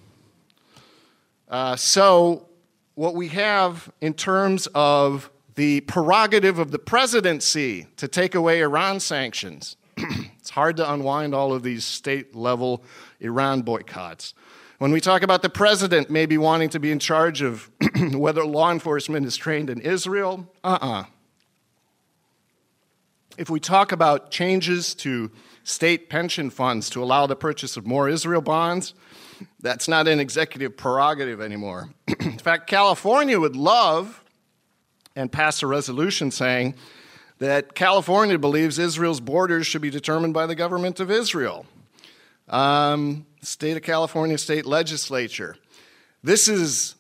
Uh, 1.49 1.77
so, 1.77 2.47
what 2.95 3.15
we 3.15 3.29
have 3.29 3.91
in 4.01 4.13
terms 4.13 4.67
of 4.75 5.31
the 5.55 5.81
prerogative 5.83 6.59
of 6.59 6.71
the 6.71 6.79
presidency 6.79 7.87
to 7.97 8.07
take 8.07 8.35
away 8.35 8.61
Iran 8.61 9.01
sanctions, 9.01 9.77
it's 9.97 10.51
hard 10.51 10.77
to 10.77 10.93
unwind 10.93 11.35
all 11.35 11.53
of 11.53 11.63
these 11.63 11.85
state 11.85 12.35
level 12.35 12.85
Iran 13.21 13.63
boycotts. 13.63 14.35
When 14.79 14.93
we 14.93 15.01
talk 15.01 15.23
about 15.23 15.43
the 15.43 15.51
president 15.51 16.09
maybe 16.09 16.39
wanting 16.39 16.71
to 16.71 16.81
be 16.81 16.93
in 16.93 16.99
charge 16.99 17.43
of 17.43 17.71
whether 18.13 18.45
law 18.45 18.71
enforcement 18.71 19.27
is 19.27 19.37
trained 19.37 19.71
in 19.71 19.81
Israel, 19.81 20.49
uh 20.63 20.79
uh-uh. 20.81 21.01
uh 21.01 21.05
If 23.37 23.51
we 23.51 23.61
talk 23.61 23.93
about 23.93 24.31
changes 24.31 24.95
to 24.97 25.31
state 25.69 26.09
pension 26.09 26.49
funds 26.49 26.89
to 26.91 27.03
allow 27.03 27.27
the 27.27 27.37
purchase 27.37 27.77
of 27.77 27.87
more 27.87 28.09
Israel 28.09 28.41
bonds. 28.41 28.95
That's 29.61 29.87
not 29.87 30.09
an 30.09 30.19
executive 30.19 30.77
prerogative 30.77 31.41
anymore. 31.41 31.91
In 32.21 32.39
fact, 32.39 32.69
California 32.69 33.39
would 33.39 33.55
love 33.55 34.25
and 35.15 35.31
pass 35.31 35.63
a 35.63 35.67
resolution 35.67 36.31
saying 36.31 36.75
that 37.39 37.75
California 37.75 38.39
believes 38.39 38.79
Israel's 38.79 39.21
borders 39.21 39.67
should 39.67 39.83
be 39.83 39.91
determined 39.91 40.35
by 40.35 40.47
the 40.47 40.55
government 40.55 41.01
of 41.01 41.11
Israel. 41.11 41.67
Um, 42.49 43.27
state 43.43 43.77
of 43.77 43.83
California 43.83 44.39
state 44.39 44.67
legislature. 44.67 45.57
This 46.23 46.49
is 46.49 46.95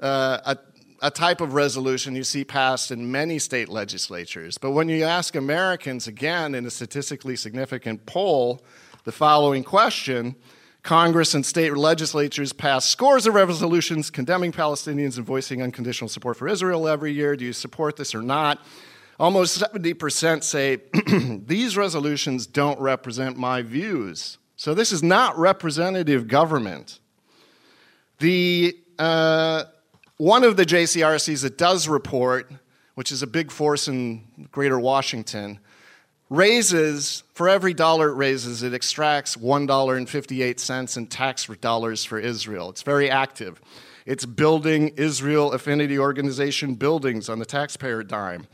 uh, 0.00 0.38
a 0.44 0.58
a 1.02 1.10
type 1.10 1.40
of 1.40 1.54
resolution 1.54 2.14
you 2.14 2.24
see 2.24 2.44
passed 2.44 2.90
in 2.90 3.10
many 3.10 3.38
state 3.38 3.68
legislatures. 3.68 4.58
But 4.58 4.70
when 4.70 4.88
you 4.88 5.04
ask 5.04 5.34
Americans, 5.36 6.06
again, 6.06 6.54
in 6.54 6.64
a 6.66 6.70
statistically 6.70 7.36
significant 7.36 8.06
poll, 8.06 8.64
the 9.04 9.12
following 9.12 9.64
question 9.64 10.36
Congress 10.82 11.34
and 11.34 11.44
state 11.44 11.76
legislatures 11.76 12.52
pass 12.52 12.84
scores 12.88 13.26
of 13.26 13.34
resolutions 13.34 14.08
condemning 14.08 14.52
Palestinians 14.52 15.16
and 15.16 15.26
voicing 15.26 15.60
unconditional 15.60 16.08
support 16.08 16.36
for 16.36 16.46
Israel 16.48 16.86
every 16.86 17.12
year. 17.12 17.34
Do 17.36 17.44
you 17.44 17.52
support 17.52 17.96
this 17.96 18.14
or 18.14 18.22
not? 18.22 18.64
Almost 19.18 19.60
70% 19.60 20.44
say 20.44 20.78
these 21.46 21.76
resolutions 21.76 22.46
don't 22.46 22.78
represent 22.78 23.36
my 23.36 23.62
views. 23.62 24.38
So 24.56 24.72
this 24.72 24.90
is 24.90 25.02
not 25.02 25.38
representative 25.38 26.28
government. 26.28 26.98
The 28.18 28.76
uh, 28.98 29.64
one 30.16 30.44
of 30.44 30.56
the 30.56 30.64
JCRCs 30.64 31.42
that 31.42 31.58
does 31.58 31.88
report, 31.88 32.50
which 32.94 33.12
is 33.12 33.22
a 33.22 33.26
big 33.26 33.50
force 33.50 33.86
in 33.86 34.48
greater 34.50 34.80
Washington, 34.80 35.60
raises, 36.30 37.22
for 37.34 37.50
every 37.50 37.74
dollar 37.74 38.08
it 38.08 38.14
raises, 38.14 38.62
it 38.62 38.72
extracts 38.72 39.36
$1.58 39.36 40.96
in 40.96 41.06
tax 41.06 41.46
dollars 41.60 42.04
for 42.06 42.18
Israel. 42.18 42.70
It's 42.70 42.82
very 42.82 43.10
active. 43.10 43.60
It's 44.06 44.24
building 44.24 44.94
Israel 44.96 45.52
Affinity 45.52 45.98
Organization 45.98 46.76
buildings 46.76 47.28
on 47.28 47.38
the 47.38 47.44
taxpayer 47.44 48.02
dime. 48.02 48.46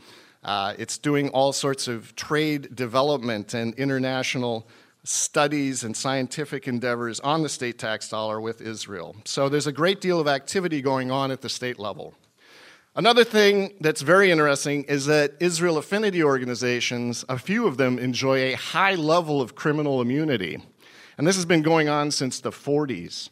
Uh, 0.43 0.73
it's 0.77 0.97
doing 0.97 1.29
all 1.29 1.53
sorts 1.53 1.87
of 1.87 2.13
trade 2.17 2.75
development 2.75 3.53
and 3.53 3.73
international 3.75 4.67
studies 5.03 5.83
and 5.83 5.95
scientific 5.95 6.67
endeavors 6.67 7.19
on 7.19 7.43
the 7.43 7.49
state 7.49 7.77
tax 7.77 8.07
dollar 8.09 8.39
with 8.39 8.61
Israel. 8.61 9.15
So 9.25 9.49
there's 9.49 9.67
a 9.67 9.71
great 9.71 9.99
deal 9.99 10.19
of 10.19 10.27
activity 10.27 10.81
going 10.81 11.11
on 11.11 11.31
at 11.31 11.41
the 11.41 11.49
state 11.49 11.77
level. 11.77 12.13
Another 12.95 13.23
thing 13.23 13.73
that's 13.81 14.01
very 14.01 14.29
interesting 14.31 14.83
is 14.83 15.07
that 15.07 15.33
Israel 15.39 15.77
affinity 15.77 16.23
organizations, 16.23 17.25
a 17.27 17.39
few 17.39 17.65
of 17.65 17.77
them 17.77 17.97
enjoy 17.97 18.37
a 18.37 18.53
high 18.53 18.93
level 18.93 19.41
of 19.41 19.55
criminal 19.55 19.99
immunity. 19.99 20.61
And 21.17 21.25
this 21.25 21.35
has 21.35 21.45
been 21.45 21.63
going 21.63 21.89
on 21.89 22.11
since 22.11 22.39
the 22.39 22.51
40s. 22.51 23.29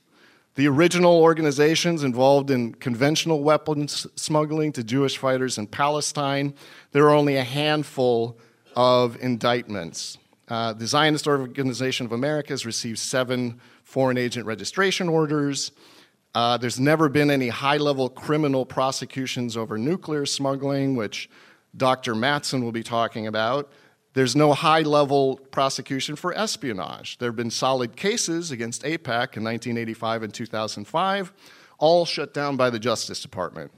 The 0.56 0.68
original 0.68 1.22
organizations 1.22 2.04
involved 2.04 2.51
in 2.51 2.74
conventional 2.74 3.44
weapons 3.44 4.06
smuggling 4.16 4.74
to 4.74 4.84
Jewish 4.84 5.18
fighters 5.18 5.58
in 5.58 5.68
Palestine, 5.68 6.54
there 6.92 7.06
are 7.06 7.16
only 7.16 7.38
a 7.38 7.44
handful 7.44 8.38
of 8.75 9.16
indictments. 9.22 10.18
Uh, 10.51 10.74
the 10.74 10.86
Zionist 10.86 11.27
Organization 11.27 12.05
of 12.05 12.12
America 12.12 12.51
has 12.51 12.65
received 12.65 13.00
seven 13.00 13.62
foreign 13.86 14.17
agent 14.17 14.46
registration 14.46 15.08
orders. 15.08 15.72
Uh, 16.36 16.58
there's 16.58 16.77
never 16.77 17.08
been 17.08 17.31
any 17.31 17.48
high 17.48 17.77
level 17.77 18.10
criminal 18.10 18.65
prosecutions 18.65 19.55
over 19.55 19.77
nuclear 19.77 20.25
smuggling, 20.25 20.98
which 20.98 21.29
Dr. 21.77 22.15
Mattson 22.15 22.63
will 22.63 22.74
be 22.74 22.84
talking 22.84 23.27
about. 23.27 23.72
There's 24.13 24.36
no 24.36 24.51
high 24.51 24.81
level 24.81 25.38
prosecution 25.38 26.17
for 26.17 26.38
espionage. 26.38 27.17
There 27.20 27.29
have 27.29 27.38
been 27.38 27.50
solid 27.50 27.96
cases 27.96 28.51
against 28.51 28.84
AIPAC 28.84 29.38
in 29.38 29.46
1985 29.46 30.24
and 30.24 30.34
2005, 30.34 31.31
all 31.79 32.03
shut 32.03 32.34
down 32.34 32.58
by 32.58 32.70
the 32.70 32.77
Justice 32.77 33.22
Department. 33.22 33.72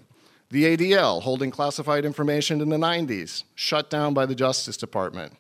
The 0.49 0.75
ADL, 0.75 1.21
holding 1.21 1.51
classified 1.51 2.03
information 2.03 2.61
in 2.61 2.69
the 2.69 2.77
90s, 2.77 3.43
shut 3.53 3.91
down 3.91 4.15
by 4.15 4.25
the 4.25 4.33
Justice 4.33 4.75
Department. 4.75 5.33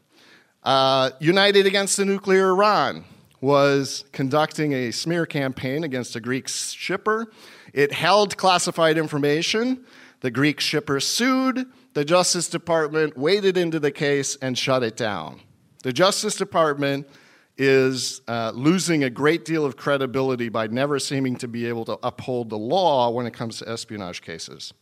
Uh, 0.63 1.11
United 1.19 1.65
Against 1.65 1.97
the 1.97 2.05
Nuclear 2.05 2.49
Iran 2.49 3.03
was 3.41 4.05
conducting 4.13 4.71
a 4.71 4.91
smear 4.91 5.25
campaign 5.25 5.83
against 5.83 6.15
a 6.15 6.21
Greek 6.21 6.47
shipper. 6.47 7.31
It 7.73 7.91
held 7.91 8.37
classified 8.37 8.97
information. 8.97 9.83
The 10.21 10.31
Greek 10.31 10.61
shipper 10.61 11.01
sued. 11.01 11.65
The 11.93 12.05
Justice 12.05 12.47
Department 12.47 13.17
waded 13.17 13.57
into 13.57 13.79
the 13.79 13.91
case 13.91 14.37
and 14.37 14.57
shut 14.57 14.83
it 14.83 14.95
down. 14.95 15.41
The 15.83 15.91
Justice 15.91 16.37
Department 16.37 17.09
is 17.57 18.21
uh, 18.29 18.51
losing 18.55 19.03
a 19.03 19.09
great 19.09 19.43
deal 19.43 19.65
of 19.65 19.75
credibility 19.75 20.47
by 20.47 20.67
never 20.67 20.97
seeming 20.97 21.35
to 21.35 21.47
be 21.49 21.67
able 21.67 21.83
to 21.85 21.99
uphold 22.01 22.49
the 22.49 22.57
law 22.57 23.09
when 23.09 23.25
it 23.25 23.33
comes 23.33 23.59
to 23.59 23.69
espionage 23.69 24.21
cases. 24.21 24.73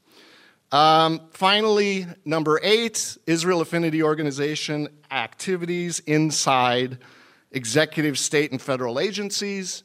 Um, 0.72 1.22
finally, 1.32 2.08
number 2.24 2.60
eight 2.64 3.18
Israel 3.28 3.60
Affinity 3.60 4.02
Organization 4.02 4.88
activities 5.12 6.00
inside 6.02 6.98
executive, 7.52 8.18
state, 8.18 8.52
and 8.52 8.62
federal 8.62 8.98
agencies. 8.98 9.84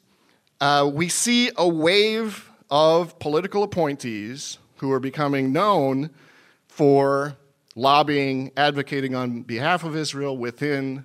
Uh, 0.61 0.89
we 0.93 1.09
see 1.09 1.51
a 1.57 1.69
wave 1.69 2.51
of 2.71 3.19
political 3.19 3.65
appointees 3.65 4.59
who 4.77 4.93
are 4.93 5.01
becoming 5.01 5.53
known 5.53 6.11
for 6.69 7.37
lobbying, 7.75 8.53
advocating 8.57 9.15
on 9.17 9.43
behalf 9.43 9.83
of 9.83 9.97
Israel 9.97 10.37
within 10.39 11.05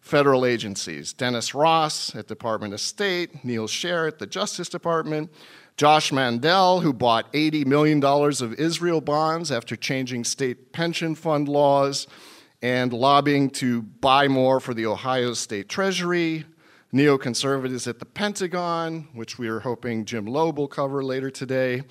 federal 0.00 0.46
agencies. 0.46 1.12
Dennis 1.12 1.52
Ross 1.52 2.14
at 2.14 2.28
Department 2.28 2.72
of 2.72 2.80
State, 2.80 3.44
Neal 3.44 3.66
Sher 3.66 4.06
at 4.06 4.20
the 4.20 4.26
Justice 4.26 4.68
Department, 4.68 5.32
Josh 5.76 6.10
Mandel, 6.10 6.80
who 6.80 6.94
bought 6.94 7.30
$80 7.34 7.66
million 7.66 8.02
of 8.02 8.54
Israel 8.54 9.02
bonds 9.02 9.52
after 9.52 9.76
changing 9.76 10.24
state 10.24 10.72
pension 10.72 11.14
fund 11.14 11.50
laws 11.50 12.06
and 12.62 12.94
lobbying 12.94 13.50
to 13.50 13.82
buy 13.82 14.26
more 14.26 14.58
for 14.58 14.72
the 14.72 14.86
Ohio 14.86 15.34
State 15.34 15.68
Treasury. 15.68 16.46
Neoconservatives 16.94 17.86
at 17.86 17.98
the 17.98 18.06
Pentagon, 18.06 19.08
which 19.12 19.38
we 19.38 19.48
are 19.48 19.60
hoping 19.60 20.06
Jim 20.06 20.24
Lobe 20.24 20.56
will 20.56 20.68
cover 20.68 21.04
later 21.04 21.30
today. 21.30 21.82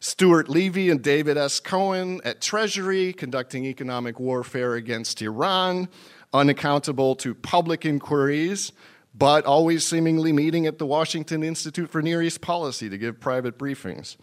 Stuart 0.00 0.48
Levey 0.48 0.88
and 0.88 1.02
David 1.02 1.36
S. 1.36 1.60
Cohen 1.60 2.22
at 2.24 2.40
Treasury, 2.40 3.12
conducting 3.12 3.66
economic 3.66 4.18
warfare 4.18 4.76
against 4.76 5.20
Iran, 5.20 5.90
unaccountable 6.32 7.14
to 7.16 7.34
public 7.34 7.84
inquiries 7.84 8.72
but 9.14 9.44
always 9.44 9.86
seemingly 9.86 10.32
meeting 10.32 10.66
at 10.66 10.78
the 10.78 10.86
Washington 10.86 11.42
Institute 11.42 11.90
for 11.90 12.02
Near 12.02 12.20
East 12.20 12.40
Policy 12.40 12.88
to 12.88 12.98
give 12.98 13.20
private 13.20 13.58
briefings. 13.58 14.16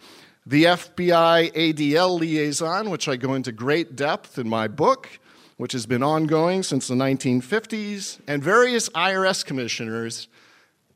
The 0.44 0.64
FBI 0.64 1.52
ADL 1.52 2.18
liaison, 2.18 2.90
which 2.90 3.08
I 3.08 3.16
go 3.16 3.34
into 3.34 3.52
great 3.52 3.96
depth 3.96 4.38
in 4.38 4.48
my 4.48 4.68
book, 4.68 5.20
which 5.56 5.72
has 5.72 5.86
been 5.86 6.02
ongoing 6.02 6.62
since 6.62 6.88
the 6.88 6.94
1950s, 6.94 8.18
and 8.26 8.42
various 8.42 8.88
IRS 8.90 9.44
commissioners 9.44 10.28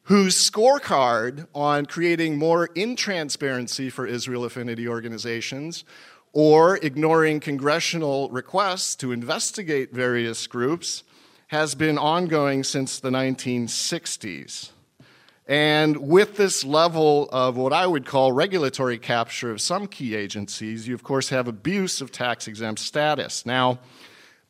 whose 0.04 0.36
scorecard 0.36 1.46
on 1.54 1.86
creating 1.86 2.38
more 2.38 2.68
intransparency 2.68 3.90
for 3.90 4.06
Israel 4.06 4.44
affinity 4.44 4.86
organizations 4.88 5.84
or 6.32 6.76
ignoring 6.78 7.40
congressional 7.40 8.28
requests 8.30 8.94
to 8.96 9.10
investigate 9.10 9.92
various 9.92 10.46
groups 10.46 11.02
has 11.48 11.76
been 11.76 11.96
ongoing 11.96 12.64
since 12.64 12.98
the 12.98 13.10
1960s. 13.10 14.70
And 15.46 15.96
with 16.08 16.36
this 16.36 16.64
level 16.64 17.28
of 17.30 17.56
what 17.56 17.72
I 17.72 17.86
would 17.86 18.04
call 18.04 18.32
regulatory 18.32 18.98
capture 18.98 19.52
of 19.52 19.60
some 19.60 19.86
key 19.86 20.16
agencies, 20.16 20.88
you 20.88 20.94
of 20.94 21.04
course 21.04 21.28
have 21.28 21.46
abuse 21.46 22.00
of 22.00 22.10
tax 22.10 22.48
exempt 22.48 22.80
status. 22.80 23.46
Now, 23.46 23.78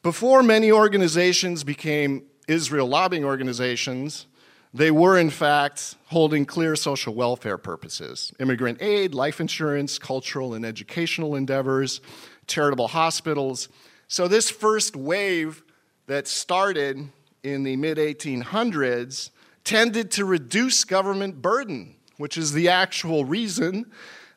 before 0.03 0.43
many 0.43 0.73
organizations 0.73 1.65
became 1.65 2.23
Israel 2.49 2.89
lobbying 2.89 3.25
organizations, 3.25 4.27
they 4.73 4.91
were 4.91 5.19
in 5.19 5.29
fact 5.29 5.97
holding 6.07 6.47
clear 6.47 6.75
social 6.77 7.15
welfare 7.15 7.59
purposes 7.59 8.33
immigrant 8.41 8.81
aid, 8.81 9.15
life 9.15 9.39
insurance, 9.39 9.99
cultural 9.99 10.55
and 10.55 10.65
educational 10.65 11.35
endeavors, 11.35 12.01
charitable 12.47 12.89
hospitals. 12.89 13.69
So, 14.09 14.29
this 14.29 14.49
first 14.49 14.97
wave 14.97 15.63
that 16.07 16.29
started 16.29 17.09
in 17.43 17.63
the 17.63 17.77
mid 17.77 17.99
1800s 17.99 19.31
tended 19.65 20.11
to 20.13 20.25
reduce 20.25 20.85
government 20.85 21.43
burden, 21.43 21.97
which 22.17 22.37
is 22.39 22.53
the 22.53 22.69
actual 22.69 23.25
reason 23.25 23.87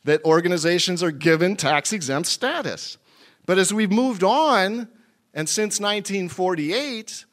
that 0.04 0.24
organizations 0.26 1.04
are 1.04 1.12
given 1.12 1.56
tax 1.56 1.94
exempt 1.94 2.28
status. 2.28 2.98
But 3.46 3.58
as 3.58 3.74
we've 3.74 3.92
moved 3.92 4.24
on, 4.24 4.88
and 5.34 5.48
since 5.48 5.80
1948, 5.80 7.26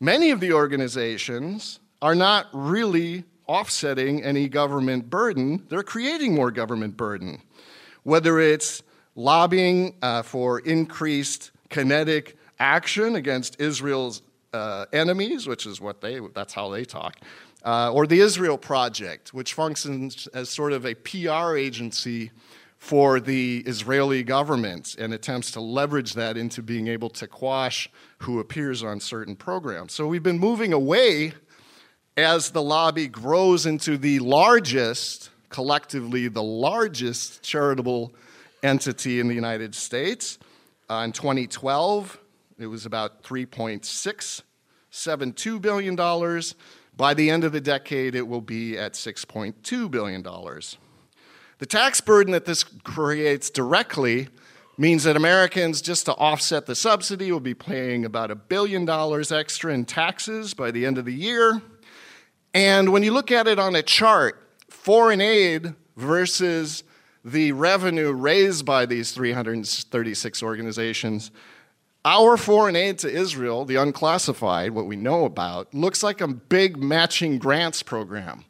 many 0.00 0.30
of 0.30 0.40
the 0.40 0.52
organizations 0.52 1.80
are 2.00 2.14
not 2.14 2.46
really 2.52 3.24
offsetting 3.48 4.22
any 4.22 4.48
government 4.48 5.10
burden, 5.10 5.64
they're 5.68 5.82
creating 5.82 6.34
more 6.34 6.50
government 6.50 6.96
burden. 6.96 7.42
Whether 8.04 8.38
it's 8.40 8.82
lobbying 9.14 9.96
uh, 10.02 10.22
for 10.22 10.60
increased 10.60 11.50
kinetic 11.68 12.36
action 12.62 13.16
against 13.16 13.60
Israel's 13.60 14.22
uh, 14.52 14.86
enemies, 14.92 15.48
which 15.48 15.66
is 15.66 15.80
what 15.80 16.00
they, 16.00 16.20
that's 16.32 16.54
how 16.54 16.70
they 16.70 16.84
talk, 16.84 17.16
uh, 17.64 17.92
or 17.92 18.06
the 18.06 18.20
Israel 18.20 18.56
Project, 18.56 19.34
which 19.34 19.54
functions 19.54 20.28
as 20.28 20.48
sort 20.48 20.72
of 20.72 20.86
a 20.86 20.94
PR 20.94 21.56
agency 21.56 22.30
for 22.78 23.18
the 23.18 23.62
Israeli 23.66 24.22
government 24.22 24.94
and 24.98 25.12
attempts 25.12 25.50
to 25.52 25.60
leverage 25.60 26.14
that 26.14 26.36
into 26.36 26.62
being 26.62 26.86
able 26.86 27.10
to 27.10 27.26
quash 27.26 27.90
who 28.18 28.38
appears 28.38 28.82
on 28.84 29.00
certain 29.00 29.34
programs. 29.34 29.92
So 29.92 30.06
we've 30.06 30.22
been 30.22 30.38
moving 30.38 30.72
away 30.72 31.32
as 32.16 32.50
the 32.50 32.62
lobby 32.62 33.08
grows 33.08 33.66
into 33.66 33.96
the 33.96 34.20
largest, 34.20 35.30
collectively, 35.48 36.28
the 36.28 36.42
largest 36.42 37.42
charitable 37.42 38.12
entity 38.62 39.18
in 39.18 39.26
the 39.26 39.34
United 39.34 39.74
States. 39.74 40.38
Uh, 40.90 41.04
in 41.06 41.12
2012, 41.12 42.18
it 42.58 42.66
was 42.66 42.86
about 42.86 43.22
$3.672 43.22 45.60
billion. 45.60 45.96
By 46.94 47.14
the 47.14 47.30
end 47.30 47.44
of 47.44 47.52
the 47.52 47.60
decade, 47.60 48.14
it 48.14 48.28
will 48.28 48.40
be 48.40 48.76
at 48.76 48.92
$6.2 48.92 49.90
billion. 49.90 50.22
The 50.22 51.66
tax 51.66 52.00
burden 52.00 52.32
that 52.32 52.44
this 52.44 52.64
creates 52.64 53.50
directly 53.50 54.28
means 54.78 55.04
that 55.04 55.16
Americans, 55.16 55.80
just 55.80 56.06
to 56.06 56.14
offset 56.14 56.66
the 56.66 56.74
subsidy, 56.74 57.30
will 57.30 57.40
be 57.40 57.54
paying 57.54 58.04
about 58.04 58.30
a 58.30 58.34
billion 58.34 58.84
dollars 58.84 59.30
extra 59.30 59.72
in 59.72 59.84
taxes 59.84 60.54
by 60.54 60.70
the 60.70 60.84
end 60.84 60.98
of 60.98 61.04
the 61.04 61.14
year. 61.14 61.62
And 62.54 62.92
when 62.92 63.02
you 63.02 63.12
look 63.12 63.30
at 63.30 63.46
it 63.46 63.58
on 63.58 63.76
a 63.76 63.82
chart, 63.82 64.38
foreign 64.68 65.20
aid 65.20 65.74
versus 65.96 66.84
the 67.24 67.52
revenue 67.52 68.12
raised 68.12 68.66
by 68.66 68.84
these 68.84 69.12
336 69.12 70.42
organizations, 70.42 71.30
our 72.04 72.36
foreign 72.36 72.74
aid 72.74 72.98
to 72.98 73.10
Israel, 73.10 73.64
the 73.64 73.76
unclassified, 73.76 74.72
what 74.72 74.86
we 74.86 74.96
know 74.96 75.24
about, 75.24 75.72
looks 75.72 76.02
like 76.02 76.20
a 76.20 76.28
big 76.28 76.76
matching 76.76 77.38
grants 77.38 77.82
program, 77.82 78.44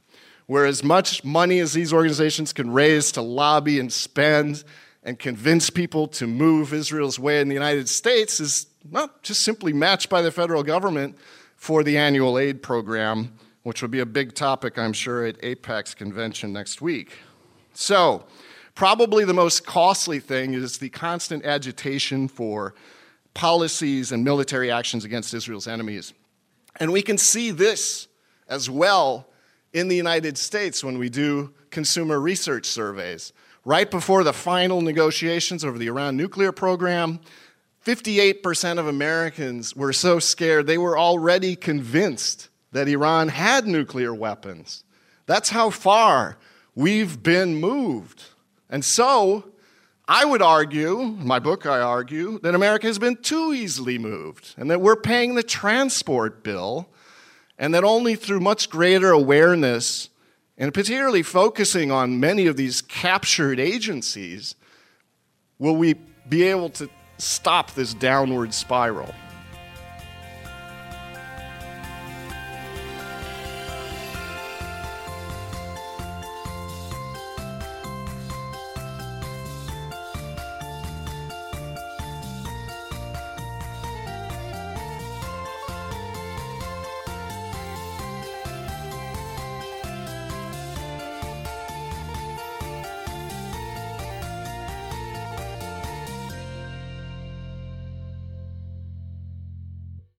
where 0.46 0.64
as 0.64 0.82
much 0.82 1.22
money 1.22 1.58
as 1.58 1.74
these 1.74 1.92
organizations 1.92 2.52
can 2.52 2.70
raise 2.70 3.12
to 3.12 3.22
lobby 3.22 3.78
and 3.78 3.92
spend 3.92 4.64
and 5.02 5.18
convince 5.18 5.68
people 5.68 6.06
to 6.06 6.26
move 6.26 6.72
Israel's 6.72 7.18
way 7.18 7.40
in 7.40 7.48
the 7.48 7.54
United 7.54 7.88
States 7.88 8.40
is 8.40 8.66
not 8.90 9.22
just 9.22 9.42
simply 9.42 9.72
matched 9.72 10.08
by 10.08 10.22
the 10.22 10.30
federal 10.30 10.62
government 10.62 11.16
for 11.56 11.82
the 11.82 11.98
annual 11.98 12.38
aid 12.38 12.62
program, 12.62 13.32
which 13.64 13.82
will 13.82 13.88
be 13.88 14.00
a 14.00 14.06
big 14.06 14.34
topic, 14.34 14.78
I'm 14.78 14.92
sure, 14.92 15.26
at 15.26 15.40
AIPAC's 15.42 15.94
convention 15.94 16.52
next 16.52 16.80
week. 16.80 17.18
So, 17.74 18.24
probably 18.74 19.24
the 19.24 19.34
most 19.34 19.66
costly 19.66 20.20
thing 20.20 20.54
is 20.54 20.78
the 20.78 20.88
constant 20.88 21.44
agitation 21.44 22.28
for 22.28 22.74
policies 23.34 24.12
and 24.12 24.24
military 24.24 24.70
actions 24.70 25.04
against 25.04 25.34
Israel's 25.34 25.66
enemies. 25.66 26.12
And 26.76 26.92
we 26.92 27.02
can 27.02 27.18
see 27.18 27.50
this 27.50 28.08
as 28.48 28.68
well 28.68 29.28
in 29.72 29.88
the 29.88 29.96
United 29.96 30.36
States 30.36 30.84
when 30.84 30.98
we 30.98 31.08
do 31.08 31.52
consumer 31.70 32.20
research 32.20 32.66
surveys. 32.66 33.32
Right 33.64 33.90
before 33.90 34.24
the 34.24 34.32
final 34.32 34.80
negotiations 34.80 35.64
over 35.64 35.78
the 35.78 35.86
Iran 35.86 36.16
nuclear 36.16 36.52
program, 36.52 37.20
58% 37.84 38.78
of 38.78 38.86
Americans 38.86 39.74
were 39.74 39.92
so 39.92 40.18
scared 40.18 40.66
they 40.66 40.78
were 40.78 40.98
already 40.98 41.56
convinced 41.56 42.48
that 42.72 42.88
Iran 42.88 43.28
had 43.28 43.66
nuclear 43.66 44.14
weapons. 44.14 44.84
That's 45.26 45.50
how 45.50 45.70
far 45.70 46.36
we've 46.74 47.22
been 47.22 47.56
moved. 47.56 48.24
And 48.68 48.84
so, 48.84 49.51
I 50.08 50.24
would 50.24 50.42
argue, 50.42 51.00
in 51.00 51.26
my 51.26 51.38
book, 51.38 51.64
I 51.64 51.80
argue, 51.80 52.40
that 52.40 52.54
America 52.54 52.86
has 52.86 52.98
been 52.98 53.16
too 53.16 53.52
easily 53.52 53.98
moved 53.98 54.54
and 54.56 54.70
that 54.70 54.80
we're 54.80 54.96
paying 54.96 55.34
the 55.34 55.42
transport 55.42 56.42
bill, 56.42 56.88
and 57.58 57.72
that 57.74 57.84
only 57.84 58.16
through 58.16 58.40
much 58.40 58.68
greater 58.68 59.10
awareness 59.10 60.08
and 60.58 60.74
particularly 60.74 61.22
focusing 61.22 61.90
on 61.90 62.20
many 62.20 62.46
of 62.46 62.56
these 62.56 62.82
captured 62.82 63.60
agencies 63.60 64.54
will 65.58 65.76
we 65.76 65.94
be 66.28 66.42
able 66.44 66.68
to 66.70 66.88
stop 67.18 67.72
this 67.74 67.94
downward 67.94 68.52
spiral. 68.52 69.14